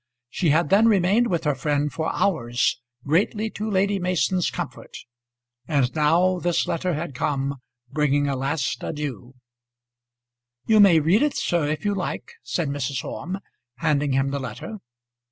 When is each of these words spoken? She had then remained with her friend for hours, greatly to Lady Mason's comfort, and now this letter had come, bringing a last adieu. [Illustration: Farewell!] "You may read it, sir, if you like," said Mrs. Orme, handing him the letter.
She 0.31 0.49
had 0.49 0.69
then 0.69 0.87
remained 0.87 1.27
with 1.27 1.43
her 1.43 1.53
friend 1.53 1.93
for 1.93 2.11
hours, 2.11 2.81
greatly 3.05 3.51
to 3.51 3.69
Lady 3.69 3.99
Mason's 3.99 4.49
comfort, 4.49 4.97
and 5.67 5.93
now 5.93 6.39
this 6.39 6.65
letter 6.65 6.95
had 6.95 7.13
come, 7.13 7.57
bringing 7.87 8.27
a 8.27 8.35
last 8.35 8.81
adieu. 8.81 9.35
[Illustration: 10.65 10.65
Farewell!] 10.65 10.65
"You 10.65 10.79
may 10.79 10.99
read 10.99 11.21
it, 11.21 11.37
sir, 11.37 11.67
if 11.67 11.85
you 11.85 11.93
like," 11.93 12.31
said 12.41 12.69
Mrs. 12.69 13.03
Orme, 13.05 13.41
handing 13.77 14.13
him 14.13 14.31
the 14.31 14.39
letter. 14.39 14.77